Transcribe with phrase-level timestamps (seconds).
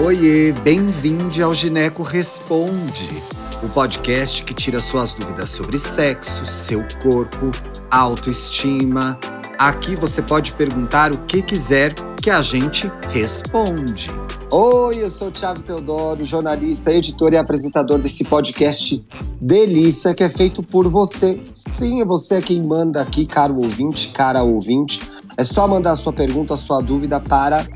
[0.00, 3.22] Oiê, bem-vindo ao Gineco Responde,
[3.62, 7.50] o podcast que tira suas dúvidas sobre sexo, seu corpo,
[7.90, 9.18] autoestima.
[9.58, 11.92] Aqui você pode perguntar o que quiser
[12.22, 14.08] que a gente responde.
[14.50, 19.06] Oi, eu sou o Thiago Teodoro, jornalista, editor e apresentador desse podcast
[19.38, 21.38] Delícia, que é feito por você.
[21.70, 25.02] Sim, é você quem manda aqui, caro ouvinte, cara ouvinte.
[25.36, 27.66] É só mandar sua pergunta, sua dúvida para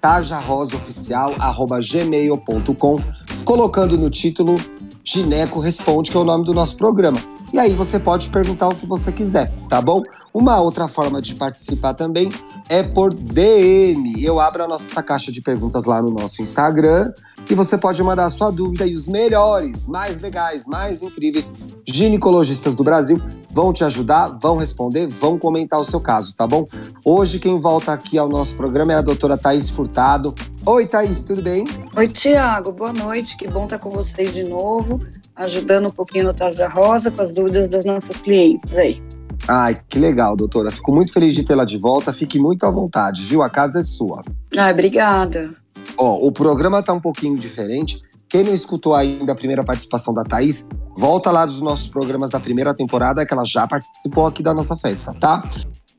[0.00, 2.96] tajarosaoficial.gmail.com,
[3.44, 4.56] colocando no título
[5.04, 7.36] Gineco Responde, que é o nome do nosso programa.
[7.52, 10.02] E aí você pode perguntar o que você quiser, tá bom?
[10.34, 12.28] Uma outra forma de participar também
[12.68, 14.20] é por DM.
[14.22, 17.12] Eu abro a nossa caixa de perguntas lá no nosso Instagram
[17.48, 21.54] e você pode mandar a sua dúvida e os melhores, mais legais, mais incríveis
[21.86, 23.22] ginecologistas do Brasil
[23.56, 26.68] vão te ajudar, vão responder, vão comentar o seu caso, tá bom?
[27.02, 30.34] Hoje quem volta aqui ao nosso programa é a doutora Thaís Furtado.
[30.66, 31.64] Oi, Thaís, tudo bem?
[31.96, 35.00] Oi, Tiago, boa noite, que bom estar com vocês de novo,
[35.34, 39.02] ajudando um pouquinho no Tarja Rosa com as dúvidas dos nossos clientes aí.
[39.48, 40.70] Ai, que legal, doutora.
[40.70, 42.12] Fico muito feliz de tê-la de volta.
[42.12, 43.40] Fique muito à vontade, viu?
[43.42, 44.22] A casa é sua.
[44.54, 45.54] Ah, obrigada.
[45.96, 48.02] Ó, o programa tá um pouquinho diferente.
[48.28, 52.40] Quem não escutou ainda a primeira participação da Thaís, volta lá dos nossos programas da
[52.40, 55.48] primeira temporada, que ela já participou aqui da nossa festa, tá?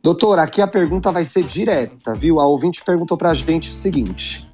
[0.04, 2.40] Doutora, aqui a pergunta vai ser direta, viu?
[2.40, 4.50] A ouvinte perguntou pra gente o seguinte: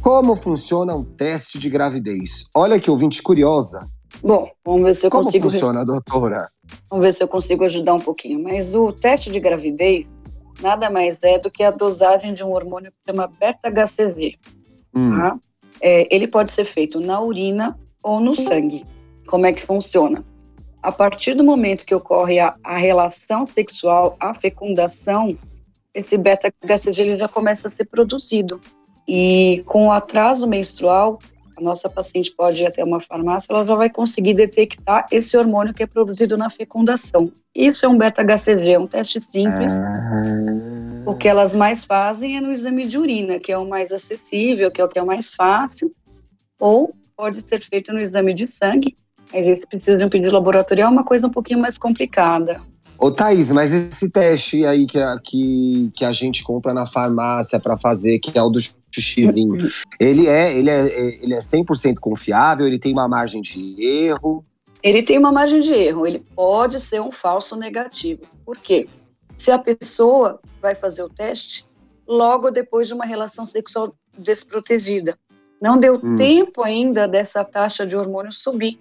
[0.00, 2.44] Como funciona um teste de gravidez?
[2.54, 3.86] Olha que ouvinte curiosa.
[4.22, 5.50] Bom, vamos ver se eu Como consigo.
[5.50, 6.48] funciona, doutora?
[6.90, 8.42] Vamos ver se eu consigo ajudar um pouquinho.
[8.42, 10.06] Mas o teste de gravidez
[10.62, 14.36] nada mais é do que a dosagem de um hormônio que chama beta-HCG.
[14.94, 15.36] Hum, Tá?
[15.82, 18.86] É, ele pode ser feito na urina ou no sangue.
[19.26, 20.24] Como é que funciona?
[20.82, 25.36] A partir do momento que ocorre a, a relação sexual, a fecundação,
[25.92, 28.60] esse beta-HCG já começa a ser produzido.
[29.08, 31.18] E com o atraso menstrual,
[31.58, 35.72] a nossa paciente pode ir até uma farmácia, ela já vai conseguir detectar esse hormônio
[35.72, 37.32] que é produzido na fecundação.
[37.54, 39.72] Isso é um beta-HCG, é um teste simples.
[41.06, 44.70] O que elas mais fazem é no exame de urina, que é o mais acessível,
[44.70, 45.90] que é o que é o mais fácil,
[46.60, 48.94] ou pode ser feito no exame de sangue.
[49.32, 52.60] Às vezes precisa de um pedido laboratorial, é uma coisa um pouquinho mais complicada.
[52.98, 57.60] Ô, Thaís, mas esse teste aí que a, que, que a gente compra na farmácia
[57.60, 58.58] para fazer, que é o do
[58.90, 59.70] xixizinho,
[60.00, 62.66] ele é, ele é, ele é 100% confiável?
[62.66, 64.44] Ele tem uma margem de erro?
[64.82, 68.22] Ele tem uma margem de erro, ele pode ser um falso negativo.
[68.44, 68.88] Por quê?
[69.36, 71.66] Se a pessoa vai fazer o teste
[72.06, 75.18] logo depois de uma relação sexual desprotegida,
[75.60, 76.14] não deu Hum.
[76.14, 78.78] tempo ainda dessa taxa de hormônio subir.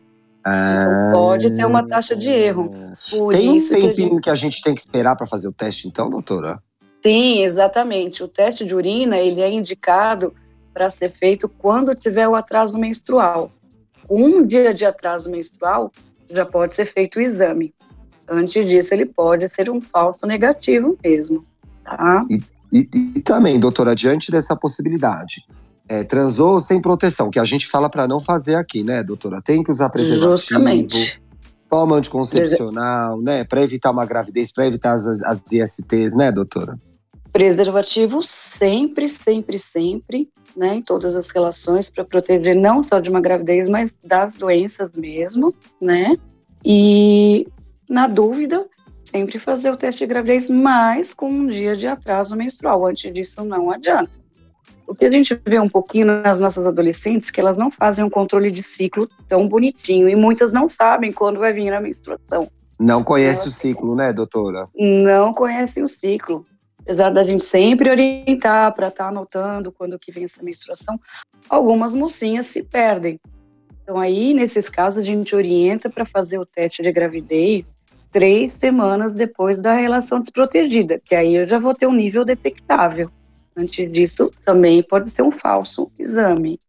[0.48, 2.72] Então pode ter uma taxa de erro.
[3.10, 4.22] Por Tem um isso que a tempinho gente...
[4.22, 6.62] que a gente tem que esperar para fazer o teste, então, doutora?
[7.04, 8.24] Sim, exatamente.
[8.24, 10.34] O teste de urina ele é indicado
[10.74, 13.52] para ser feito quando tiver o atraso menstrual.
[14.10, 15.92] Um dia de atraso menstrual
[16.30, 17.74] já pode ser feito o exame.
[18.28, 21.44] Antes disso, ele pode ser um falso negativo mesmo,
[21.84, 22.26] tá?
[22.72, 25.46] E, e também, doutora, diante dessa possibilidade,
[25.90, 29.42] é, transou sem proteção, que a gente fala para não fazer aqui, né, doutora?
[29.42, 31.22] Tem que usar preservativo, Justamente.
[31.70, 36.78] toma anticoncepcional, né, para evitar uma gravidez, para evitar as, as ISTs, né, doutora?
[37.32, 40.76] Preservativo sempre, sempre, sempre, né?
[40.76, 45.54] Em todas as relações, para proteger não só de uma gravidez, mas das doenças mesmo,
[45.82, 46.16] né?
[46.64, 47.46] E,
[47.90, 48.66] na dúvida,
[49.04, 52.86] sempre fazer o teste de gravidez, mas com um dia de atraso menstrual.
[52.86, 54.25] Antes disso, não adianta.
[54.88, 58.10] O que a gente vê um pouquinho nas nossas adolescentes, que elas não fazem um
[58.10, 62.48] controle de ciclo tão bonitinho, e muitas não sabem quando vai vir a menstruação.
[62.80, 64.68] Não conhece Ela o ciclo, né, doutora?
[64.76, 66.46] não conhecem o ciclo.
[66.82, 71.00] Apesar da gente sempre orientar para estar anotando quando que vem essa menstruação,
[71.50, 73.20] algumas mocinhas se perdem.
[73.82, 77.74] Então aí, nesses casos, a gente orienta para fazer o teste de gravidez
[78.16, 83.12] três semanas depois da relação desprotegida, que aí eu já vou ter um nível detectável.
[83.58, 86.60] Antes disso, também pode ser um falso exame.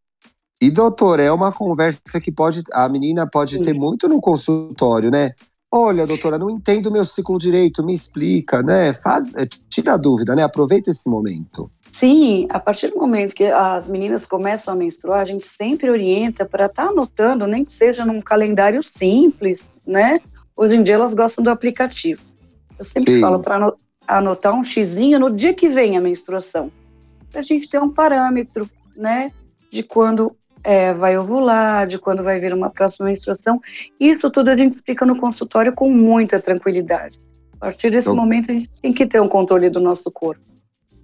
[0.60, 2.62] E, doutora, é uma conversa que pode.
[2.72, 5.32] A menina pode ter muito no consultório, né?
[5.72, 8.92] Olha, doutora, não entendo o meu ciclo direito, me explica, né?
[8.92, 10.42] Faz, é, tira a dúvida, né?
[10.42, 11.70] Aproveita esse momento.
[11.92, 16.44] Sim, a partir do momento que as meninas começam a menstruar, a gente sempre orienta
[16.44, 20.20] para estar anotando, nem que seja num calendário simples, né?
[20.56, 22.22] Hoje em dia elas gostam do aplicativo.
[22.78, 23.20] Eu sempre Sim.
[23.20, 23.72] falo para
[24.06, 26.70] anotar um xizinho no dia que vem a menstruação.
[27.34, 29.30] A gente ter um parâmetro, né?
[29.70, 33.60] De quando é, vai ovular, de quando vai vir uma próxima menstruação.
[34.00, 37.18] Isso tudo a gente explica no consultório com muita tranquilidade.
[37.54, 40.40] A partir desse Então- momento, a gente tem que ter um controle do nosso corpo.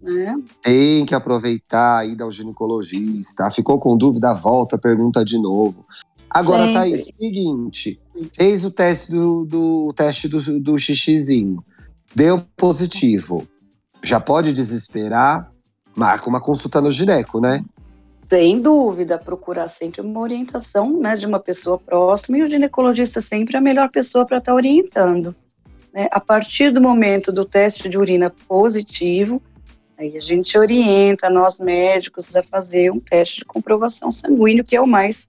[0.02, 0.34] né?
[0.60, 3.48] Tem que aproveitar aí dar o ginecologista.
[3.52, 5.86] Ficou com dúvida, volta, pergunta de novo.
[6.28, 6.78] Agora, Sempre.
[6.78, 8.00] Thaís, seguinte.
[8.34, 11.62] Fez o teste do, do teste do, do xixizinho.
[12.14, 13.46] Deu positivo.
[14.02, 15.50] Já pode desesperar.
[15.96, 17.62] Marca uma consulta no gineco, né?
[18.28, 23.56] Sem dúvida, procurar sempre uma orientação né, de uma pessoa próxima e o ginecologista sempre
[23.56, 25.34] é a melhor pessoa para estar orientando.
[25.92, 26.06] né?
[26.10, 29.40] A partir do momento do teste de urina positivo,
[29.98, 34.80] aí a gente orienta nós médicos a fazer um teste de comprovação sanguínea, que é
[34.80, 35.28] o mais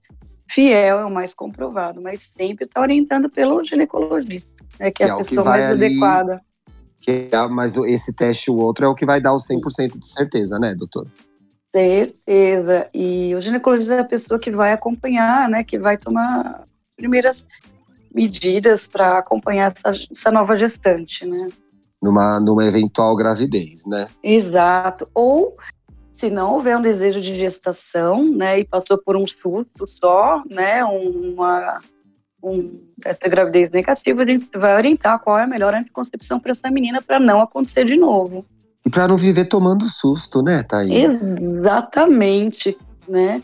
[0.50, 4.50] fiel, é o mais comprovado, mas sempre está orientando pelo ginecologista,
[4.80, 6.40] né, que, Que é é a pessoa mais ali- adequada.
[7.04, 10.06] Que é- mas esse teste o outro é o que vai dar o 100% de
[10.06, 11.06] certeza, né, doutor?
[11.70, 12.86] Certeza.
[12.94, 16.64] E o ginecologista é a pessoa que vai acompanhar, né, que vai tomar
[16.96, 17.44] primeiras
[18.14, 21.46] medidas para acompanhar essa, essa nova gestante, né?
[22.02, 24.06] Numa, numa eventual gravidez, né?
[24.22, 25.06] Exato.
[25.12, 25.56] Ou
[26.12, 30.84] se não houver um desejo de gestação, né, e passou por um susto só, né,
[30.84, 31.80] uma
[32.44, 36.70] um, essa gravidez negativa, a gente vai orientar qual é a melhor anticoncepção para essa
[36.70, 38.44] menina para não acontecer de novo.
[38.86, 41.38] E pra não viver tomando susto, né, Thaís?
[41.40, 42.76] Exatamente,
[43.08, 43.40] né?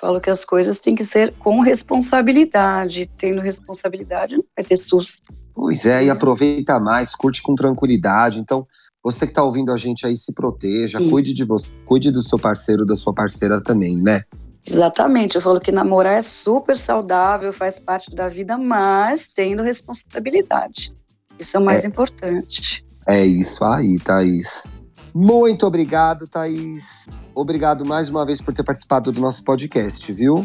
[0.00, 3.10] Falo que as coisas têm que ser com responsabilidade.
[3.18, 5.18] Tendo responsabilidade, não vai ter susto.
[5.52, 8.38] Pois é, e aproveita mais, curte com tranquilidade.
[8.38, 8.66] Então,
[9.04, 11.10] você que tá ouvindo a gente aí, se proteja, Sim.
[11.10, 14.22] cuide de você, cuide do seu parceiro, da sua parceira também, né?
[14.66, 15.34] Exatamente.
[15.34, 20.92] Eu falo que namorar é super saudável, faz parte da vida, mas tendo responsabilidade.
[21.38, 22.84] Isso é o mais importante.
[23.06, 24.66] É isso aí, Thaís.
[25.14, 27.06] Muito obrigado, Thaís.
[27.34, 30.42] Obrigado mais uma vez por ter participado do nosso podcast, viu?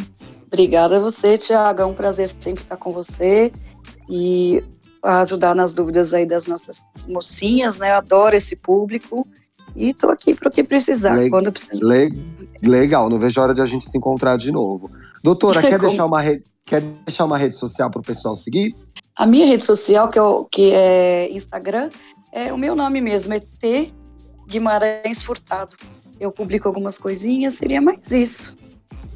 [0.47, 1.81] Obrigada a você, Tiago.
[1.81, 3.51] É um prazer sempre estar com você
[4.09, 4.63] e
[5.03, 7.91] ajudar nas dúvidas aí das nossas mocinhas, né?
[7.91, 9.27] Eu adoro esse público
[9.75, 11.85] e estou aqui para o que precisar, Le- quando precisar.
[11.85, 12.23] Le-
[12.69, 14.89] legal, não vejo a hora de a gente se encontrar de novo.
[15.23, 18.75] Doutora, quer deixar uma rede, quer deixar uma rede social para o pessoal seguir?
[19.15, 21.89] A minha rede social, que, eu, que é Instagram,
[22.31, 23.93] é o meu nome mesmo, é T
[24.47, 25.73] Guimarães Furtado.
[26.19, 28.53] Eu publico algumas coisinhas, seria mais isso.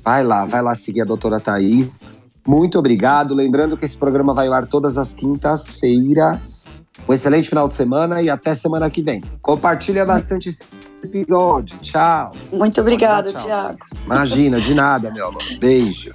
[0.03, 2.09] Vai lá, vai lá seguir a doutora Thaís.
[2.47, 3.33] Muito obrigado.
[3.33, 6.63] Lembrando que esse programa vai ao ar todas as quintas-feiras.
[7.07, 9.21] Um excelente final de semana e até semana que vem.
[9.41, 10.71] Compartilha bastante esse
[11.03, 11.77] episódio.
[11.79, 12.31] Tchau.
[12.51, 13.77] Muito obrigada, Tiago.
[14.05, 15.43] Imagina, de nada, meu amor.
[15.59, 16.11] Beijo.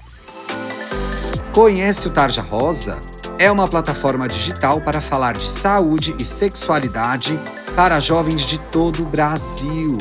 [1.52, 2.98] Conhece o Tarja Rosa?
[3.38, 7.38] É uma plataforma digital para falar de saúde e sexualidade
[7.74, 9.92] para jovens de todo o Brasil.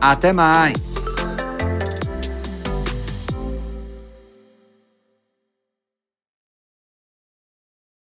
[0.00, 1.27] Até mais!